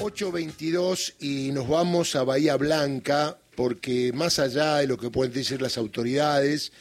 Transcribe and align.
8.22 0.00 1.12
y 1.20 1.52
nos 1.52 1.68
vamos 1.68 2.16
a 2.16 2.24
Bahía 2.24 2.56
Blanca 2.56 3.36
porque 3.54 4.12
más 4.14 4.38
allá 4.38 4.76
de 4.76 4.86
lo 4.86 4.96
que 4.96 5.10
pueden 5.10 5.30
decir 5.30 5.60
las 5.60 5.76
autoridades, 5.76 6.72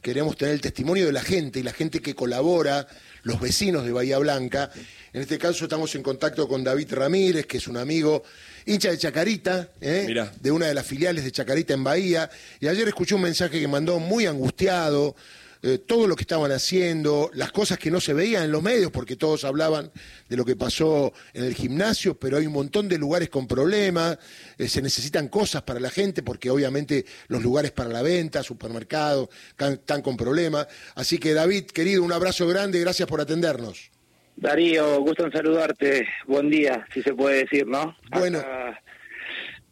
queremos 0.00 0.36
tener 0.36 0.54
el 0.54 0.60
testimonio 0.60 1.06
de 1.06 1.12
la 1.12 1.22
gente 1.22 1.58
y 1.58 1.64
la 1.64 1.72
gente 1.72 1.98
que 1.98 2.14
colabora, 2.14 2.86
los 3.24 3.40
vecinos 3.40 3.84
de 3.84 3.90
Bahía 3.90 4.18
Blanca. 4.18 4.70
En 5.12 5.22
este 5.22 5.38
caso 5.38 5.64
estamos 5.64 5.92
en 5.96 6.04
contacto 6.04 6.46
con 6.46 6.62
David 6.62 6.92
Ramírez, 6.92 7.46
que 7.46 7.56
es 7.56 7.66
un 7.66 7.78
amigo 7.78 8.22
hincha 8.64 8.92
de 8.92 8.98
Chacarita, 8.98 9.70
¿eh? 9.80 10.30
de 10.40 10.50
una 10.52 10.66
de 10.66 10.74
las 10.74 10.86
filiales 10.86 11.24
de 11.24 11.32
Chacarita 11.32 11.74
en 11.74 11.82
Bahía, 11.82 12.30
y 12.60 12.68
ayer 12.68 12.86
escuché 12.86 13.16
un 13.16 13.22
mensaje 13.22 13.58
que 13.58 13.66
mandó 13.66 13.98
muy 13.98 14.26
angustiado, 14.26 15.16
eh, 15.62 15.78
todo 15.78 16.06
lo 16.06 16.14
que 16.14 16.22
estaban 16.22 16.52
haciendo, 16.52 17.30
las 17.34 17.50
cosas 17.50 17.78
que 17.78 17.90
no 17.90 18.00
se 18.00 18.14
veían 18.14 18.44
en 18.44 18.52
los 18.52 18.62
medios, 18.62 18.92
porque 18.92 19.16
todos 19.16 19.44
hablaban 19.44 19.90
de 20.28 20.36
lo 20.36 20.44
que 20.44 20.54
pasó 20.54 21.12
en 21.32 21.44
el 21.44 21.54
gimnasio, 21.54 22.18
pero 22.18 22.36
hay 22.36 22.46
un 22.46 22.52
montón 22.52 22.88
de 22.88 22.96
lugares 22.96 23.28
con 23.28 23.48
problemas, 23.48 24.18
eh, 24.56 24.68
se 24.68 24.82
necesitan 24.82 25.28
cosas 25.28 25.62
para 25.62 25.80
la 25.80 25.90
gente, 25.90 26.22
porque 26.22 26.50
obviamente 26.50 27.04
los 27.26 27.42
lugares 27.42 27.72
para 27.72 27.90
la 27.90 28.02
venta, 28.02 28.42
supermercados, 28.42 29.28
están 29.58 30.02
con 30.02 30.16
problemas. 30.16 30.68
Así 30.94 31.18
que 31.18 31.34
David, 31.34 31.66
querido, 31.66 32.04
un 32.04 32.12
abrazo 32.12 32.46
grande, 32.46 32.78
gracias 32.80 33.08
por 33.08 33.20
atendernos. 33.20 33.90
Darío, 34.36 35.00
gusto 35.00 35.26
en 35.26 35.32
saludarte, 35.32 36.06
buen 36.28 36.48
día, 36.48 36.86
si 36.94 37.02
se 37.02 37.12
puede 37.12 37.38
decir, 37.38 37.66
¿no? 37.66 37.96
Bueno. 38.12 38.40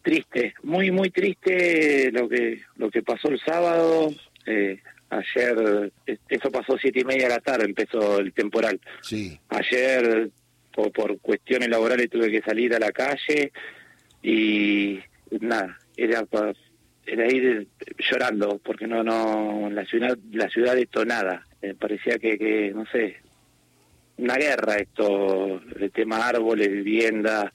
triste, 0.02 0.54
muy, 0.64 0.90
muy 0.90 1.10
triste 1.10 2.10
lo 2.10 2.28
que, 2.28 2.62
lo 2.76 2.90
que 2.90 3.02
pasó 3.02 3.28
el 3.28 3.40
sábado. 3.40 4.12
Eh, 4.46 4.80
Ayer, 5.08 5.92
eso 6.28 6.50
pasó 6.50 6.76
siete 6.78 7.00
y 7.00 7.04
media 7.04 7.28
de 7.28 7.34
la 7.34 7.40
tarde, 7.40 7.64
empezó 7.64 8.18
el 8.18 8.32
temporal. 8.32 8.80
Sí. 9.02 9.38
Ayer, 9.48 10.30
por, 10.74 10.90
por 10.92 11.18
cuestiones 11.20 11.68
laborales, 11.68 12.10
tuve 12.10 12.30
que 12.30 12.42
salir 12.42 12.74
a 12.74 12.78
la 12.78 12.90
calle 12.90 13.52
y 14.22 14.98
nada, 15.30 15.78
era 15.96 16.24
era 17.06 17.26
ir 17.32 17.68
llorando 17.98 18.58
porque 18.58 18.86
no 18.86 19.02
no 19.02 19.70
la 19.70 19.84
ciudad 19.84 20.18
la 20.32 20.48
ciudad 20.48 20.74
detonada 20.74 21.46
me 21.62 21.74
parecía 21.74 22.18
que, 22.18 22.36
que 22.36 22.72
no 22.74 22.84
sé 22.86 23.16
una 24.18 24.34
guerra 24.34 24.76
esto 24.76 25.60
el 25.78 25.90
tema 25.92 26.26
árboles 26.26 26.68
vivienda 26.68 27.52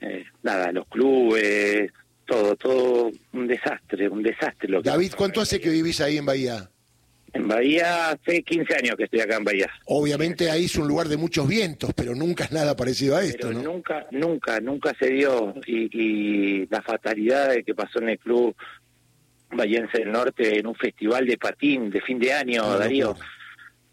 eh, 0.00 0.24
nada 0.42 0.70
los 0.72 0.86
clubes 0.88 1.90
todo 2.26 2.56
todo 2.56 3.10
un 3.32 3.46
desastre 3.46 4.08
un 4.08 4.22
desastre 4.22 4.68
lo 4.68 4.82
David 4.82 5.12
cuánto 5.16 5.40
hace 5.40 5.60
que 5.60 5.70
vivís 5.70 6.00
ahí 6.00 6.18
en 6.18 6.26
Bahía 6.26 6.70
en 7.32 7.48
Bahía 7.48 8.10
hace 8.10 8.42
15 8.42 8.74
años 8.74 8.96
que 8.96 9.04
estoy 9.04 9.20
acá 9.20 9.36
en 9.36 9.44
Bahía. 9.44 9.70
Obviamente 9.86 10.50
ahí 10.50 10.64
es 10.64 10.76
un 10.76 10.88
lugar 10.88 11.08
de 11.08 11.16
muchos 11.16 11.46
vientos, 11.46 11.90
pero 11.94 12.14
nunca 12.14 12.44
es 12.44 12.52
nada 12.52 12.76
parecido 12.76 13.16
a 13.16 13.22
esto, 13.22 13.52
¿no? 13.52 13.62
Nunca, 13.62 14.06
nunca, 14.10 14.60
nunca 14.60 14.94
se 14.98 15.10
dio. 15.10 15.54
Y, 15.66 16.66
la 16.66 16.82
fatalidad 16.82 17.50
de 17.50 17.64
que 17.64 17.74
pasó 17.74 18.00
en 18.00 18.10
el 18.10 18.18
club 18.18 18.54
Bahiense 19.50 19.98
del 19.98 20.12
Norte 20.12 20.58
en 20.58 20.66
un 20.66 20.74
festival 20.74 21.26
de 21.26 21.36
patín 21.36 21.90
de 21.90 22.00
fin 22.00 22.18
de 22.18 22.32
año, 22.32 22.78
Darío. 22.78 23.16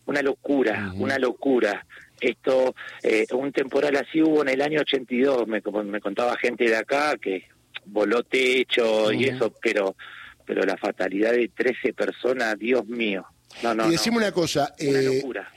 Una 0.05 0.21
locura, 0.21 0.91
una 0.95 1.17
locura. 1.17 1.85
Esto, 2.19 2.75
eh, 3.03 3.25
un 3.33 3.51
temporal 3.51 3.95
así 3.95 4.21
hubo 4.21 4.41
en 4.41 4.49
el 4.49 4.61
año 4.61 4.81
82, 4.81 5.47
me, 5.47 5.61
me 5.83 6.01
contaba 6.01 6.35
gente 6.37 6.65
de 6.65 6.75
acá 6.75 7.15
que 7.17 7.43
voló 7.85 8.23
techo 8.23 9.11
y 9.11 9.25
eso, 9.25 9.53
pero 9.61 9.95
pero 10.47 10.63
la 10.63 10.77
fatalidad 10.77 11.33
de 11.33 11.49
13 11.49 11.93
personas, 11.93 12.57
Dios 12.57 12.87
mío. 12.87 13.25
No, 13.61 13.75
no, 13.75 13.87
y 13.87 13.91
decime 13.91 14.17
una 14.17 14.31
cosa, 14.31 14.73
una 14.79 14.99
eh, 14.99 15.15
locura. 15.17 15.51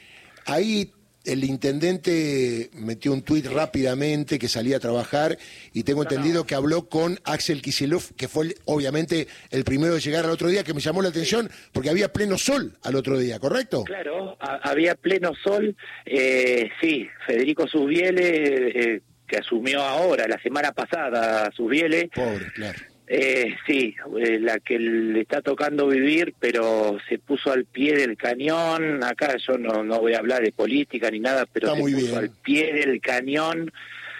ahí 0.46 0.92
el 1.24 1.44
intendente 1.44 2.70
metió 2.74 3.12
un 3.12 3.22
tuit 3.22 3.46
rápidamente 3.46 4.38
que 4.38 4.48
salía 4.48 4.78
a 4.78 4.80
trabajar 4.80 5.38
y 5.72 5.82
tengo 5.82 6.02
entendido 6.02 6.46
que 6.46 6.54
habló 6.54 6.88
con 6.88 7.18
Axel 7.24 7.60
Kisilov, 7.62 8.14
que 8.16 8.26
fue 8.26 8.54
obviamente 8.64 9.28
el 9.50 9.64
primero 9.64 9.94
de 9.94 10.00
llegar 10.00 10.24
al 10.24 10.30
otro 10.30 10.48
día, 10.48 10.64
que 10.64 10.74
me 10.74 10.80
llamó 10.80 11.02
la 11.02 11.10
atención 11.10 11.50
porque 11.72 11.90
había 11.90 12.12
pleno 12.12 12.38
sol 12.38 12.76
al 12.82 12.96
otro 12.96 13.18
día, 13.18 13.38
¿correcto? 13.38 13.84
Claro, 13.84 14.36
había 14.40 14.94
pleno 14.94 15.32
sol, 15.44 15.76
eh, 16.06 16.70
sí, 16.80 17.06
Federico 17.26 17.68
Subiele, 17.68 18.94
eh, 18.94 19.02
que 19.26 19.36
asumió 19.36 19.82
ahora, 19.82 20.26
la 20.26 20.40
semana 20.40 20.72
pasada, 20.72 21.50
Subiele. 21.54 22.10
Pobre, 22.14 22.50
claro 22.54 22.78
eh, 23.12 23.56
sí, 23.66 23.96
eh, 24.20 24.38
la 24.38 24.60
que 24.60 24.78
le 24.78 25.22
está 25.22 25.42
tocando 25.42 25.88
vivir, 25.88 26.32
pero 26.38 26.96
se 27.08 27.18
puso 27.18 27.50
al 27.50 27.64
pie 27.64 27.96
del 27.96 28.16
cañón. 28.16 29.02
Acá 29.02 29.34
yo 29.36 29.58
no, 29.58 29.82
no 29.82 29.98
voy 29.98 30.14
a 30.14 30.18
hablar 30.18 30.42
de 30.42 30.52
política 30.52 31.10
ni 31.10 31.18
nada, 31.18 31.44
pero 31.52 31.74
se 31.74 31.82
puso 31.82 32.16
al 32.16 32.30
pie 32.30 32.72
del 32.72 33.00
cañón. 33.00 33.72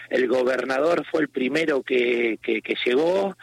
El 0.09 0.27
gobernador 0.27 1.07
fue 1.09 1.21
el 1.23 1.29
primero 1.29 1.85
que, 1.85 2.41
que, 2.43 2.61
llegó, 2.85 3.37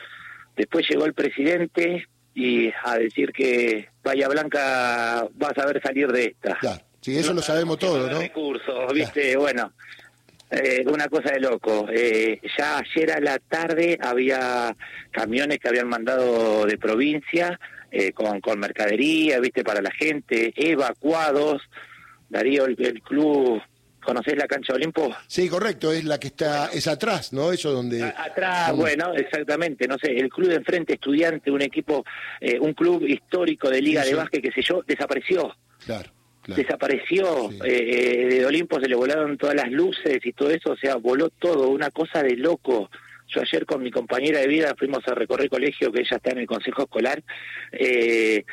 después 0.57 0.85
llegó 0.89 1.05
el 1.05 1.13
presidente 1.13 2.09
y 2.35 2.69
a 2.83 2.97
decir 2.97 3.31
que 3.31 3.87
Bahía 4.03 4.27
Blanca 4.27 5.29
va 5.41 5.47
a 5.47 5.55
saber 5.55 5.81
salir 5.81 6.11
de 6.11 6.25
esta. 6.25 6.57
Claro, 6.59 6.83
sí, 6.99 7.17
eso 7.17 7.33
lo 7.33 7.41
sabemos 7.41 7.79
todos, 7.79 8.11
¿no? 8.11 8.19
Recursos, 8.19 8.93
viste, 8.93 9.37
bueno. 9.37 9.71
Eh, 10.49 10.85
una 10.87 11.07
cosa 11.07 11.31
de 11.31 11.39
loco. 11.39 11.87
Eh, 11.91 12.39
ya 12.57 12.77
ayer 12.77 13.11
a 13.11 13.19
la 13.19 13.37
tarde 13.37 13.97
había 14.01 14.75
camiones 15.11 15.59
que 15.59 15.67
habían 15.67 15.89
mandado 15.89 16.65
de 16.65 16.77
provincia 16.77 17.59
eh, 17.91 18.13
con, 18.13 18.39
con 18.39 18.59
mercadería, 18.59 19.39
viste, 19.39 19.63
para 19.63 19.81
la 19.81 19.91
gente, 19.91 20.53
evacuados. 20.55 21.61
Darío, 22.29 22.65
el, 22.65 23.01
club, 23.01 23.61
¿conocés 24.03 24.37
la 24.37 24.47
cancha 24.47 24.73
Olimpo? 24.73 25.13
Sí, 25.27 25.47
correcto, 25.47 25.91
es 25.91 26.03
la 26.03 26.19
que 26.19 26.27
está, 26.27 26.67
es 26.67 26.87
atrás, 26.87 27.31
¿no? 27.31 27.51
Eso 27.51 27.71
donde... 27.71 28.03
atrás, 28.03 28.75
bueno, 28.75 29.13
exactamente, 29.13 29.87
no 29.87 29.97
sé, 29.97 30.11
el 30.11 30.29
club 30.29 30.49
de 30.49 30.55
enfrente, 30.55 30.93
estudiante, 30.93 31.51
un 31.51 31.61
equipo, 31.61 32.03
eh, 32.41 32.59
un 32.59 32.73
club 32.73 33.03
histórico 33.03 33.69
de 33.69 33.81
Liga 33.81 34.03
de 34.03 34.15
Básquet, 34.15 34.41
qué 34.41 34.51
sé 34.51 34.61
yo, 34.61 34.81
desapareció. 34.85 35.55
Claro 35.85 36.16
desapareció, 36.47 37.51
eh, 37.63 37.65
eh, 37.65 38.25
de 38.29 38.45
Olimpo 38.45 38.79
se 38.79 38.87
le 38.87 38.95
volaron 38.95 39.37
todas 39.37 39.55
las 39.55 39.71
luces 39.71 40.19
y 40.23 40.33
todo 40.33 40.49
eso, 40.49 40.71
o 40.71 40.77
sea, 40.77 40.95
voló 40.95 41.29
todo, 41.29 41.69
una 41.69 41.91
cosa 41.91 42.23
de 42.23 42.35
loco. 42.37 42.89
Yo 43.27 43.41
ayer 43.41 43.65
con 43.65 43.83
mi 43.83 43.91
compañera 43.91 44.39
de 44.39 44.47
vida 44.47 44.73
fuimos 44.77 45.05
a 45.07 45.13
recorrer 45.13 45.49
colegio, 45.49 45.91
que 45.91 46.01
ella 46.01 46.15
está 46.15 46.31
en 46.31 46.39
el 46.39 46.47
consejo 46.47 46.83
escolar, 46.83 47.21
eh, 47.73 48.45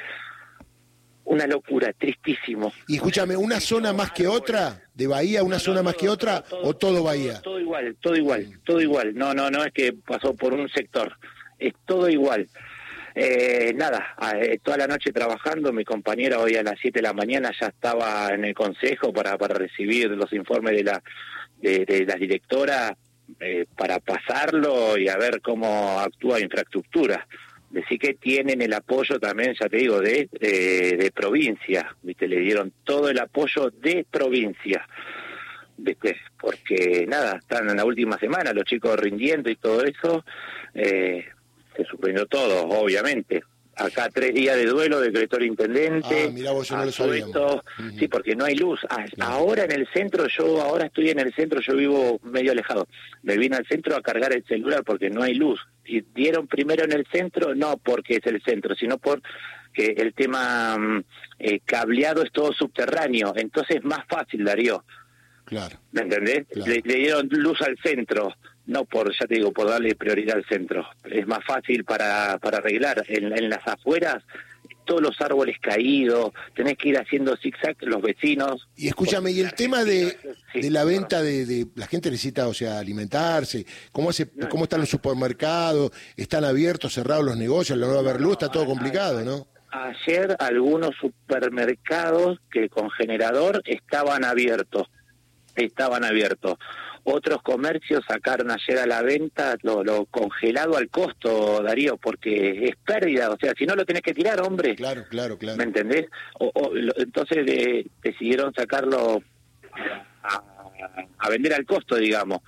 una 1.25 1.47
locura, 1.47 1.93
tristísimo. 1.93 2.73
Y 2.89 2.97
escúchame, 2.97 3.37
¿una 3.37 3.61
zona 3.61 3.93
más 3.93 4.11
que 4.11 4.27
otra? 4.27 4.83
¿De 4.93 5.07
Bahía 5.07 5.43
una 5.43 5.59
zona 5.59 5.83
más 5.83 5.95
que 5.95 6.09
otra 6.09 6.45
o 6.51 6.75
todo 6.75 7.05
Bahía? 7.05 7.41
Todo, 7.41 7.61
igual, 7.61 7.97
todo 8.01 8.17
igual, 8.17 8.61
todo 8.65 8.81
igual. 8.81 9.15
No, 9.15 9.33
no, 9.33 9.51
no 9.51 9.65
es 9.65 9.73
que 9.73 9.93
pasó 9.93 10.35
por 10.35 10.53
un 10.53 10.69
sector, 10.69 11.17
es 11.59 11.73
todo 11.87 12.09
igual. 12.09 12.49
Eh, 13.17 13.73
nada, 13.77 14.17
eh, 14.41 14.59
toda 14.61 14.77
la 14.79 14.87
noche 14.89 15.13
trabajando, 15.13 15.73
mi 15.73 15.85
compañera 15.85 16.41
hoy 16.41 16.57
a 16.57 16.65
las 16.65 16.79
7 16.81 16.99
de 16.99 17.03
la 17.03 17.13
mañana 17.13 17.53
ya 17.59 17.69
estaba 17.69 18.31
en 18.35 18.45
el 18.45 18.55
consejo 18.55 19.13
para, 19.13 19.39
para 19.39 19.55
recibir 19.55 20.11
los 20.11 20.33
informes 20.33 20.75
de 20.77 20.83
la, 20.83 21.03
de, 21.61 22.05
la 22.07 22.17
directora 22.17 22.97
eh, 23.39 23.67
para 23.77 24.01
pasarlo 24.01 24.99
y 24.99 25.09
a 25.09 25.17
ver 25.17 25.41
cómo 25.41 26.01
actúa 26.01 26.41
infraestructura. 26.41 27.27
Decir 27.71 27.99
que 27.99 28.15
tienen 28.15 28.63
el 28.63 28.73
apoyo 28.73 29.21
también, 29.21 29.55
ya 29.61 29.69
te 29.69 29.77
digo, 29.77 30.01
de, 30.01 30.29
de, 30.33 31.13
provincia, 31.15 31.95
¿viste? 32.03 32.29
le 32.29 32.41
dieron 32.41 32.73
todo 32.85 33.09
el 33.09 33.19
apoyo 33.19 33.71
de 33.71 34.05
provincia. 34.11 34.87
¿viste? 35.77 36.17
porque 36.45 37.07
nada, 37.09 37.39
están 37.39 37.71
en 37.71 37.77
la 37.77 37.85
última 37.85 38.19
semana 38.19 38.53
los 38.53 38.65
chicos 38.65 38.99
rindiendo 38.99 39.51
y 39.51 39.57
todo 39.57 39.83
eso, 39.83 40.25
eh, 40.75 41.25
se 41.77 41.85
suspendió 41.85 42.27
todo, 42.27 42.65
obviamente. 42.69 43.43
Acá 43.77 44.09
tres 44.09 44.33
días 44.33 44.57
de 44.57 44.67
duelo, 44.67 45.01
decretó 45.01 45.37
el 45.39 45.47
intendente. 45.47 46.27
Ah, 46.29 46.31
mirá 46.33 46.53
vos, 46.53 46.69
yo 46.69 46.77
no 46.77 46.85
lo 46.85 47.63
Sí, 47.99 48.07
porque 48.07 48.37
no 48.37 48.45
hay 48.45 48.55
luz. 48.55 48.81
Ah, 48.89 49.05
ahora 49.21 49.65
en 49.65 49.73
el 49.73 49.89
centro, 49.93 50.27
yo 50.29 50.63
ahora 50.63 50.87
estoy 50.87 51.11
en 51.11 51.19
el 51.19 51.35
centro, 51.35 51.61
yo 51.61 51.75
vivo 51.75 52.21
medio 52.23 52.53
alejado. 52.53 52.87
Me 53.23 53.37
vine 53.37 53.57
al 53.57 53.67
centro 53.67 53.97
a 53.97 54.03
cargar 54.03 54.33
el 54.33 54.45
celular 54.45 54.85
porque 54.85 55.11
no 55.11 55.23
hay 55.23 55.35
luz. 55.35 55.61
Y 55.85 56.03
dieron 56.15 56.47
primero 56.47 56.85
en 56.85 56.93
el 56.93 57.05
centro, 57.11 57.55
no 57.55 57.77
porque 57.79 58.17
es 58.17 58.27
el 58.27 58.41
centro, 58.43 58.77
sino 58.77 58.99
por 58.99 59.21
que 59.73 59.87
el 59.97 60.15
tema 60.15 60.79
mm, 60.79 61.05
eh, 61.41 61.61
cableado 61.65 62.23
es 62.23 62.31
todo 62.31 62.53
subterráneo. 62.53 63.33
Entonces 63.35 63.79
es 63.79 63.85
más 63.85 64.07
fácil, 64.09 64.45
Darío. 64.45 64.85
Claro. 65.47 65.81
¿Me 65.91 66.03
entendés? 66.03 66.47
le 66.55 66.81
dieron 66.81 67.29
luz 67.31 67.61
al 67.61 67.77
centro 67.83 68.33
no 68.67 68.85
por, 68.85 69.13
ya 69.19 69.27
te 69.27 69.35
digo, 69.35 69.53
por 69.53 69.69
darle 69.69 69.95
prioridad 69.95 70.37
al 70.37 70.45
centro. 70.47 70.87
Es 71.05 71.27
más 71.27 71.45
fácil 71.45 71.85
para, 71.85 72.39
para 72.39 72.59
arreglar. 72.59 73.05
En, 73.09 73.49
las 73.49 73.67
afueras, 73.67 74.23
todos 74.85 75.03
los 75.03 75.21
árboles 75.21 75.57
caídos, 75.61 76.33
tenés 76.55 76.77
que 76.79 76.91
ir 76.91 76.99
haciendo 76.99 77.37
zigzag 77.37 77.77
los 77.81 78.01
vecinos. 78.01 78.67
Y 78.77 78.89
escúchame, 78.89 79.33
y 79.33 79.41
el 79.41 79.53
tema 79.55 79.85
de, 79.85 80.17
de 80.55 80.71
la 80.71 80.85
venta 80.85 81.23
de, 81.23 81.67
La 81.75 81.87
gente 81.87 82.11
necesita, 82.11 82.49
o 82.49 82.55
sea, 82.55 82.79
alimentarse. 82.79 83.67
¿Cómo, 83.93 84.11
hace, 84.11 84.31
¿Cómo 84.49 84.65
están 84.65 84.81
los 84.81 84.89
supermercados? 84.89 85.93
¿Están 86.17 86.45
abiertos, 86.45 86.95
cerrados 86.95 87.25
los 87.25 87.37
negocios? 87.37 87.79
¿La 87.79 87.87
nueva 87.87 88.15
luz? 88.15 88.33
Está 88.33 88.51
todo 88.51 88.67
complicado, 88.67 89.23
¿no? 89.23 89.47
Ayer 89.71 90.37
algunos 90.39 90.95
supermercados 91.01 92.39
que 92.51 92.69
con 92.69 92.91
generador 92.91 93.61
estaban 93.67 94.25
abiertos. 94.25 94.89
Estaban 95.57 96.05
abiertos 96.05 96.57
Otros 97.07 97.43
comercios 97.43 98.03
sacaron 98.09 98.51
ayer 98.51 98.79
a 98.79 98.87
la 98.87 99.03
venta 99.03 99.57
lo, 99.63 99.85
lo, 99.85 100.07
congelado 100.07 100.77
al 100.79 100.89
costo, 100.89 101.63
Darío, 101.63 101.99
porque 101.99 102.67
es 102.67 102.77
pérdida. 102.77 103.31
O 103.31 103.37
sea, 103.37 103.53
si 103.57 103.67
no 103.67 103.75
lo 103.75 103.85
tenés 103.85 104.01
que 104.01 104.15
tirar, 104.15 104.41
hombre. 104.41 104.75
Claro, 104.75 105.05
claro, 105.11 105.37
claro. 105.37 105.59
¿Me 105.59 105.65
entendés? 105.65 106.07
O, 106.39 106.51
o, 106.55 106.75
entonces 106.97 107.45
de, 107.45 107.87
decidieron 108.03 108.55
sacarlo 108.55 109.23
a, 110.23 110.43
a, 111.19 111.29
vender 111.29 111.53
al 111.53 111.67
costo, 111.67 111.97
digamos. 111.97 112.41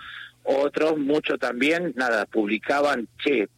Otros, 0.42 0.96
muchos 0.96 1.38
también, 1.38 1.92
nada, 1.94 2.24
publicaban, 2.24 3.08
che, 3.18 3.48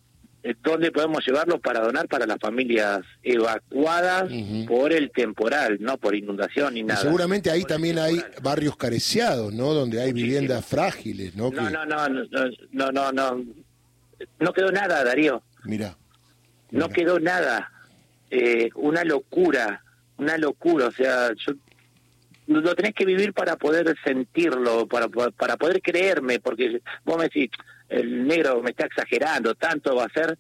¿dónde 0.63 0.93
podemos 0.93 1.27
llevarlos 1.27 1.61
para 1.61 1.81
donar 1.81 2.09
para 2.09 2.27
las 2.27 2.39
familias 2.39 3.01
evacuadas 3.23 4.31
por 4.67 4.93
el 4.93 5.11
temporal, 5.11 5.79
no 5.81 5.99
por 5.99 6.15
inundación 6.15 6.75
ni 6.75 6.83
nada? 6.83 7.01
Y 7.01 7.05
seguramente 7.05 7.51
ahí 7.51 7.65
también 7.65 7.99
hay 7.99 8.23
barrios 8.43 8.77
careciados, 8.77 9.53
¿no? 9.53 9.75
Donde 9.75 10.01
hay 10.01 10.13
viviendas 10.13 10.65
frágiles, 10.65 11.35
¿no? 11.35 11.51
No, 11.51 11.69
no, 11.71 11.85
no, 11.85 12.09
no, 12.09 12.25
no, 12.73 12.93
no, 12.93 13.13
no, 13.13 13.45
no 14.41 14.53
quedó 14.53 14.71
nada, 14.71 15.05
Darío. 15.05 15.43
Mira. 15.65 15.97
No 16.71 16.89
quedó 16.89 17.19
nada. 17.19 17.73
Eh, 18.31 18.71
una 18.75 19.05
locura, 19.05 19.83
una 20.19 20.37
locura. 20.37 20.87
O 20.87 20.93
sea, 20.93 21.31
yo 21.35 21.55
lo 22.47 22.75
tenés 22.75 22.95
que 22.95 23.05
vivir 23.05 23.33
para 23.33 23.57
poder 23.57 23.95
sentirlo, 24.05 24.87
para, 24.87 25.09
para 25.09 25.57
poder 25.57 25.81
creerme, 25.83 26.41
porque 26.41 26.81
vos 27.05 27.17
me 27.17 27.25
decís, 27.25 27.51
el 27.89 28.27
negro 28.27 28.63
me 28.63 28.71
está 28.71 28.87
exagerando, 28.87 29.55
tanto 29.55 29.97
va 29.97 30.05
a 30.05 30.13
ser 30.13 30.39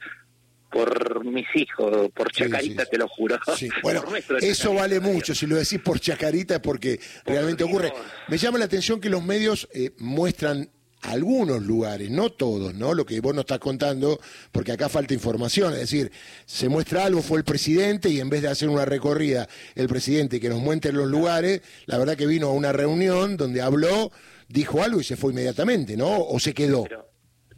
por 0.70 1.24
mis 1.24 1.46
hijos, 1.54 2.10
por 2.14 2.30
Chacarita, 2.30 2.84
te 2.84 2.98
lo 2.98 3.08
juro. 3.08 3.38
Bueno, 3.82 4.04
eso 4.40 4.74
vale 4.74 5.00
mucho, 5.00 5.34
si 5.34 5.46
lo 5.46 5.56
decís 5.56 5.80
por 5.80 5.98
Chacarita, 5.98 6.60
porque 6.60 7.00
realmente 7.24 7.64
ocurre. 7.64 7.92
Me 8.28 8.36
llama 8.36 8.58
la 8.58 8.66
atención 8.66 9.00
que 9.00 9.08
los 9.08 9.22
medios 9.22 9.68
eh, 9.72 9.92
muestran 9.98 10.70
algunos 11.02 11.62
lugares, 11.62 12.10
no 12.10 12.30
todos, 12.30 12.74
¿no? 12.74 12.92
Lo 12.92 13.06
que 13.06 13.20
vos 13.20 13.34
nos 13.34 13.42
estás 13.42 13.60
contando, 13.60 14.20
porque 14.50 14.72
acá 14.72 14.88
falta 14.88 15.14
información, 15.14 15.72
es 15.72 15.80
decir, 15.80 16.10
se 16.44 16.68
muestra 16.68 17.04
algo, 17.04 17.22
fue 17.22 17.38
el 17.38 17.44
presidente 17.44 18.10
y 18.10 18.20
en 18.20 18.28
vez 18.28 18.42
de 18.42 18.48
hacer 18.48 18.68
una 18.68 18.84
recorrida, 18.84 19.48
el 19.74 19.88
presidente 19.88 20.40
que 20.40 20.48
nos 20.48 20.60
muestre 20.60 20.92
los 20.92 21.08
lugares, 21.08 21.62
la 21.86 21.98
verdad 21.98 22.16
que 22.16 22.26
vino 22.26 22.48
a 22.48 22.52
una 22.52 22.72
reunión 22.72 23.36
donde 23.36 23.62
habló, 23.62 24.10
dijo 24.48 24.82
algo 24.82 25.00
y 25.00 25.04
se 25.04 25.16
fue 25.16 25.32
inmediatamente, 25.32 25.96
¿no? 25.96 26.18
¿O 26.18 26.40
se 26.40 26.52
quedó? 26.52 26.84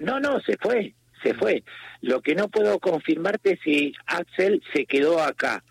No, 0.00 0.18
no, 0.18 0.40
se 0.40 0.56
fue, 0.56 0.94
se 1.22 1.34
fue. 1.34 1.62
Lo 2.00 2.20
que 2.22 2.34
no 2.34 2.48
puedo 2.48 2.78
confirmarte 2.78 3.52
es 3.52 3.60
si 3.62 3.92
Axel 4.06 4.62
se 4.74 4.86
quedó 4.86 5.22
acá. 5.22 5.62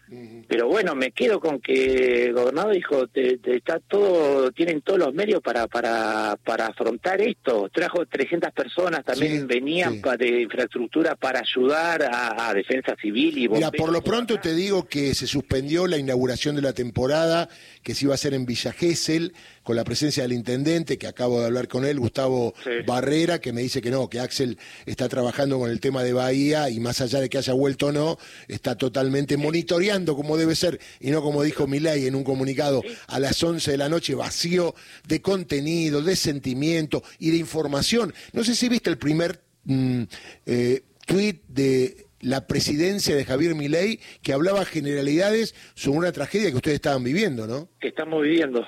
Pero 0.47 0.67
bueno, 0.67 0.95
me 0.95 1.11
quedo 1.11 1.39
con 1.39 1.59
que 1.59 2.25
el 2.25 2.33
gobernador 2.33 2.73
dijo, 2.73 3.07
te, 3.07 3.39
está 3.43 3.79
todo, 3.79 4.51
tienen 4.51 4.81
todos 4.81 4.99
los 4.99 5.13
medios 5.13 5.41
para 5.41 5.67
para 5.67 6.37
para 6.43 6.67
afrontar 6.67 7.21
esto. 7.21 7.69
Trajo 7.71 8.05
300 8.05 8.51
personas, 8.51 9.05
también 9.05 9.47
venían 9.47 10.01
de 10.17 10.41
infraestructura 10.41 11.15
para 11.15 11.41
ayudar 11.41 12.09
a, 12.11 12.53
defensa 12.53 12.95
civil 12.99 13.37
y 13.37 13.47
Mira, 13.47 13.71
por 13.71 13.91
lo 13.91 14.01
pronto 14.01 14.39
te 14.39 14.53
digo 14.53 14.87
que 14.87 15.13
se 15.13 15.27
suspendió 15.27 15.87
la 15.87 15.97
inauguración 15.97 16.55
de 16.55 16.61
la 16.61 16.73
temporada, 16.73 17.47
que 17.83 17.93
se 17.93 18.05
iba 18.05 18.13
a 18.13 18.15
hacer 18.15 18.33
en 18.33 18.45
Villa 18.45 18.71
Gesell, 18.71 19.33
con 19.63 19.75
la 19.75 19.83
presencia 19.83 20.23
del 20.23 20.33
intendente, 20.33 20.97
que 20.97 21.05
acabo 21.05 21.39
de 21.39 21.45
hablar 21.45 21.67
con 21.67 21.85
él, 21.85 21.99
Gustavo 21.99 22.55
Barrera, 22.87 23.39
que 23.39 23.53
me 23.53 23.61
dice 23.61 23.81
que 23.81 23.91
no, 23.91 24.09
que 24.09 24.19
Axel 24.19 24.57
está 24.87 25.07
trabajando 25.07 25.59
con 25.59 25.69
el 25.69 25.79
tema 25.79 26.01
de 26.01 26.13
Bahía 26.13 26.71
y 26.71 26.79
más 26.79 27.01
allá 27.01 27.19
de 27.19 27.29
que 27.29 27.37
haya 27.37 27.53
vuelto 27.53 27.87
o 27.87 27.91
no, 27.91 28.17
está 28.47 28.75
totalmente 28.75 29.37
monitoreando 29.37 29.98
como 30.05 30.37
debe 30.37 30.55
ser 30.55 30.79
y 30.99 31.11
no 31.11 31.21
como 31.21 31.43
dijo 31.43 31.67
Milay 31.67 32.07
en 32.07 32.15
un 32.15 32.23
comunicado 32.23 32.81
a 33.07 33.19
las 33.19 33.41
11 33.43 33.71
de 33.71 33.77
la 33.77 33.89
noche 33.89 34.15
vacío 34.15 34.75
de 35.07 35.21
contenido, 35.21 36.01
de 36.01 36.15
sentimiento 36.15 37.03
y 37.19 37.31
de 37.31 37.37
información. 37.37 38.13
No 38.33 38.43
sé 38.43 38.55
si 38.55 38.69
viste 38.69 38.89
el 38.89 38.97
primer 38.97 39.41
mm, 39.65 40.03
eh, 40.45 40.83
tweet 41.05 41.41
de 41.47 42.07
la 42.21 42.47
presidencia 42.47 43.15
de 43.15 43.25
Javier 43.25 43.55
Milei 43.55 43.99
que 44.21 44.33
hablaba 44.33 44.65
generalidades 44.65 45.55
sobre 45.73 45.99
una 45.99 46.11
tragedia 46.11 46.49
que 46.49 46.57
ustedes 46.57 46.75
estaban 46.75 47.03
viviendo, 47.03 47.47
¿no? 47.47 47.69
Que 47.79 47.89
estamos 47.89 48.21
viviendo. 48.23 48.65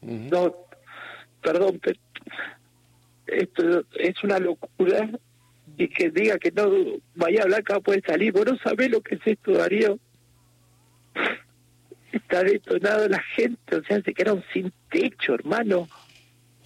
No, 0.00 0.54
perdón, 1.42 1.80
pero 1.82 2.00
esto 3.26 3.84
es 3.98 4.24
una 4.24 4.38
locura 4.38 5.10
y 5.76 5.88
que 5.88 6.10
diga 6.10 6.38
que 6.38 6.50
no 6.50 6.70
vaya 7.14 7.40
a 7.40 7.42
hablar 7.44 7.60
acá 7.60 7.80
puede 7.80 8.00
salir. 8.00 8.32
Vos 8.32 8.46
no 8.46 8.58
sabés 8.58 8.90
lo 8.90 9.00
que 9.00 9.16
es 9.16 9.20
esto, 9.24 9.52
Darío. 9.52 9.98
Está 12.12 12.42
detonado 12.42 13.08
la 13.08 13.22
gente, 13.36 13.76
o 13.76 13.82
sea, 13.84 14.02
se 14.02 14.14
quedaron 14.14 14.42
sin 14.52 14.72
techo, 14.90 15.34
hermano. 15.34 15.88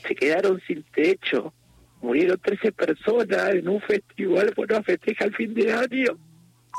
Se 0.06 0.14
quedaron 0.14 0.60
sin 0.66 0.82
techo. 0.84 1.52
Murieron 2.00 2.38
13 2.38 2.72
personas 2.72 3.50
en 3.54 3.68
un 3.68 3.80
festival, 3.80 4.52
bueno, 4.56 4.82
festeja 4.82 5.24
el 5.24 5.34
fin 5.34 5.54
de 5.54 5.72
año. 5.72 6.18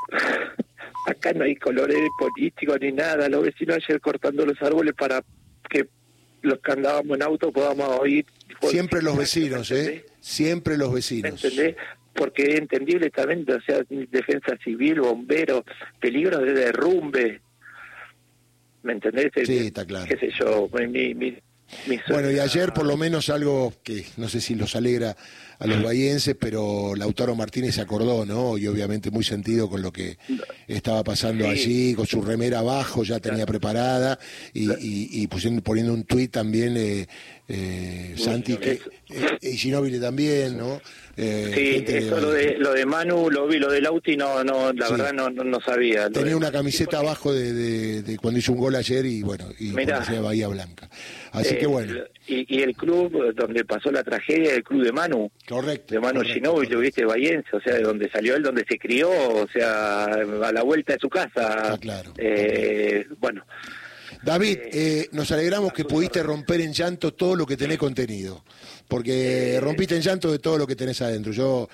Acá 1.08 1.34
no 1.34 1.44
hay 1.44 1.56
colores 1.56 1.98
políticos 2.18 2.78
ni 2.82 2.92
nada. 2.92 3.28
Los 3.30 3.44
vecinos 3.44 3.78
ayer 3.78 4.00
cortando 4.00 4.46
los 4.46 4.62
árboles 4.62 4.94
para 4.94 5.24
que 5.70 5.88
los 6.42 6.60
que 6.60 6.72
andábamos 6.72 7.18
en 7.18 7.24
auto 7.24 7.52
podamos 7.52 7.88
oír. 8.00 8.26
Siempre 8.62 9.02
los 9.02 9.18
vecinos, 9.18 9.72
¿eh? 9.72 10.06
Siempre 10.20 10.78
los 10.78 10.94
vecinos. 10.94 11.44
¿Entendés? 11.44 11.76
Porque 12.14 12.44
es 12.44 12.60
entendible 12.60 13.10
también, 13.10 13.46
o 13.50 13.62
sea, 13.62 13.82
defensa 13.90 14.56
civil, 14.64 15.02
bomberos, 15.02 15.64
peligro 16.00 16.40
de 16.40 16.54
derrumbe. 16.54 17.42
¿Me 18.84 18.94
entendés? 18.94 19.32
Sí, 19.46 19.58
está 19.68 19.86
claro. 19.86 20.06
¿Qué 20.08 20.18
sé 20.18 20.32
yo? 20.38 20.70
Mi, 20.88 21.14
mi, 21.14 21.38
bueno, 22.10 22.30
y 22.30 22.40
ayer 22.40 22.74
por 22.74 22.86
lo 22.86 22.98
menos 22.98 23.30
algo 23.30 23.74
que 23.84 24.06
no 24.18 24.30
sé 24.30 24.42
si 24.42 24.56
los 24.56 24.76
alegra 24.76 25.16
a 25.64 25.68
los 25.68 25.82
bahienses, 25.82 26.36
pero 26.38 26.94
Lautaro 26.94 27.36
Martínez 27.36 27.76
se 27.76 27.82
acordó, 27.82 28.26
¿no? 28.26 28.58
Y 28.58 28.68
obviamente 28.68 29.12
muy 29.12 29.24
sentido 29.24 29.70
con 29.70 29.82
lo 29.82 29.94
que 29.94 30.18
estaba 30.68 31.04
pasando 31.06 31.48
allí, 31.48 31.94
con 31.94 32.06
su 32.06 32.22
remera 32.22 32.60
abajo 32.60 33.04
ya 33.04 33.20
tenía 33.22 33.46
preparada 33.46 34.20
y, 34.54 34.70
y, 35.24 35.28
poniendo 35.64 35.94
un 35.94 36.04
tuit 36.04 36.32
también, 36.32 36.76
eh, 36.76 37.08
eh, 37.48 38.14
Santi, 38.18 38.58
que, 38.58 38.72
eh, 39.10 39.38
y 39.42 39.58
Ginóbili 39.58 40.00
también, 40.00 40.58
¿no? 40.58 40.82
Eh, 41.16 41.84
sí, 41.86 41.94
eso 41.94 42.20
lo 42.20 42.32
de, 42.32 42.58
lo 42.58 42.74
de 42.74 42.86
Manu, 42.86 43.30
lo 43.30 43.48
vi, 43.48 43.60
lo 43.60 43.72
de 43.72 43.82
Lauti, 43.82 44.18
no, 44.18 44.44
no, 44.44 44.74
la 44.74 44.90
verdad 44.90 45.14
no, 45.14 45.30
no, 45.30 45.62
sabía. 45.62 46.10
Tenía 46.10 46.36
una 46.36 46.52
camiseta 46.52 47.00
abajo 47.00 47.32
de, 47.32 48.02
de, 48.02 48.18
cuando 48.18 48.40
hizo 48.40 48.54
un 48.54 48.60
gol 48.60 48.76
ayer 48.76 49.06
y 49.06 49.22
bueno, 49.22 49.46
y 49.60 49.72
de 49.72 50.20
Bahía 50.20 50.48
Blanca. 50.48 50.90
Así 51.32 51.56
que 51.56 51.68
bueno. 51.68 51.94
Y, 52.26 52.58
y, 52.58 52.62
el 52.62 52.76
club 52.76 53.34
donde 53.36 53.66
pasó 53.66 53.92
la 53.92 54.04
tragedia, 54.04 54.54
el 54.54 54.64
club 54.64 54.84
de 54.84 54.92
Manu. 54.94 55.30
Correcto. 55.48 55.94
De 55.94 56.00
Manu 56.00 56.22
lo 56.22 56.80
viste, 56.80 57.04
Bahiense, 57.04 57.56
o 57.56 57.60
sea, 57.60 57.76
de 57.76 57.82
donde 57.82 58.10
salió 58.10 58.36
él, 58.36 58.44
donde 58.44 58.66
se 58.68 58.78
crió, 58.78 59.10
o 59.12 59.48
sea, 59.50 60.06
a 60.06 60.52
la 60.52 60.64
vuelta 60.64 60.94
de 60.94 61.00
su 61.00 61.10
casa. 61.10 61.74
Ah, 61.74 61.78
claro. 61.78 62.14
Eh, 62.18 63.06
bueno. 63.20 63.46
David, 64.24 64.58
eh, 64.58 64.70
eh, 64.74 65.10
nos 65.12 65.32
alegramos 65.32 65.74
que 65.74 65.84
pudiste 65.84 66.24
romper 66.24 66.62
en 66.62 66.72
llanto 66.72 67.14
todo 67.14 67.36
lo 67.36 67.46
que 67.46 67.58
tenés 67.58 67.78
contenido, 67.78 68.46
porque 68.88 69.60
rompiste 69.62 69.96
en 69.96 70.02
llanto 70.02 70.32
de 70.32 70.40
todo 70.40 70.58
lo 70.58 70.66
que 70.66 70.78
tenés 70.78 71.02
adentro. 71.02 71.34
Yo, 71.34 71.68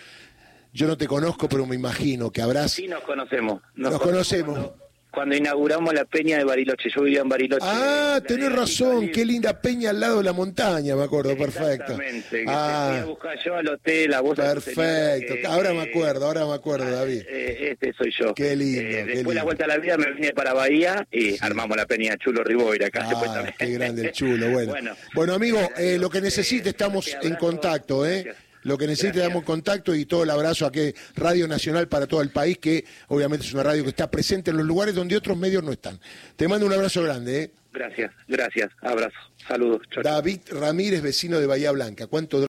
yo 0.74 0.88
no 0.88 0.98
te 0.98 1.06
conozco, 1.06 1.48
pero 1.48 1.68
me 1.68 1.76
imagino 1.76 2.32
que 2.32 2.42
habrás. 2.42 2.72
Sí, 2.72 2.88
nos 2.88 3.04
conocemos. 3.04 3.62
Nos, 3.76 4.00
conocemos 4.00 4.72
cuando 5.12 5.36
inauguramos 5.36 5.94
la 5.94 6.06
peña 6.06 6.38
de 6.38 6.44
Bariloche. 6.44 6.90
Yo 6.96 7.04
vivía 7.04 7.22
en 7.22 7.30
Bariloche. 7.30 7.66
Ah, 7.66 8.20
tenés 8.26 8.52
razón, 8.52 9.10
qué 9.10 9.26
linda 9.26 9.60
peña 9.60 9.90
al 9.90 10.00
lado 10.00 10.18
de 10.20 10.24
la 10.24 10.34
montaña, 10.34 10.96
me 10.96 11.04
acuerdo, 11.04 11.36
perfecto. 11.38 11.94
Exactamente, 11.94 12.46
ah, 12.48 13.04
buscar 13.06 13.38
yo 13.44 13.56
al 13.56 13.68
hotel, 13.68 14.14
a 14.14 14.22
vos 14.22 14.36
Perfecto, 14.36 15.34
ahora 15.48 15.74
me 15.74 15.82
acuerdo, 15.82 16.26
ahora 16.26 16.46
me 16.46 16.54
acuerdo, 16.54 16.86
ah, 16.88 16.92
David. 16.92 17.24
Eh, 17.28 17.70
este 17.72 17.94
soy 17.94 18.12
yo. 18.18 18.34
Qué 18.34 18.56
lindo. 18.56 18.82
Eh, 18.82 19.06
después 19.06 19.36
la 19.36 19.44
vuelta 19.44 19.66
a 19.66 19.68
la 19.68 19.78
vida 19.78 19.98
me 19.98 20.12
vine 20.14 20.34
para 20.34 20.54
Bahía 20.54 21.08
y 21.12 21.36
armamos 21.44 21.76
la 21.76 21.86
peña 21.86 22.16
Chulo 22.18 22.44
Riboira 22.44 22.88
acá. 22.88 23.08
Ah, 23.12 23.54
qué 23.58 23.72
grande 23.72 24.08
el 24.08 24.12
Chulo, 24.12 24.50
bueno. 24.52 24.74
Bueno, 25.14 25.34
amigo, 25.34 25.60
eh, 25.78 25.98
lo 26.00 26.10
que 26.10 26.22
necesite, 26.22 26.70
estamos 26.70 27.16
en 27.22 27.36
contacto, 27.36 28.06
¿eh? 28.06 28.34
Lo 28.70 28.78
que 28.78 28.86
necesite, 28.86 29.18
damos 29.18 29.44
contacto 29.44 29.96
y 29.96 30.06
todo 30.06 30.22
el 30.22 30.30
abrazo 30.30 30.68
a 30.68 30.72
que 30.72 30.94
Radio 31.16 31.48
Nacional 31.48 31.88
para 31.88 32.06
todo 32.06 32.22
el 32.22 32.30
país, 32.30 32.60
que 32.60 32.86
obviamente 33.08 33.44
es 33.44 33.52
una 33.52 33.64
radio 33.64 33.82
que 33.82 33.90
está 33.90 34.12
presente 34.12 34.52
en 34.52 34.58
los 34.58 34.66
lugares 34.68 34.94
donde 34.94 35.18
otros 35.18 35.36
medios 35.40 35.64
no 35.64 35.72
están. 35.72 36.00
Te 36.36 36.48
mando 36.48 36.68
un 36.68 36.74
abrazo 36.74 37.02
grande. 37.02 37.42
¿eh? 37.42 37.52
Gracias, 37.74 38.12
gracias. 38.28 38.70
Abrazo. 38.82 39.18
Saludos. 39.48 39.82
David 40.04 40.42
Ramírez, 40.52 41.02
vecino 41.02 41.40
de 41.40 41.48
Bahía 41.48 41.72
Blanca. 41.72 42.06
¿Cuánto 42.06 42.40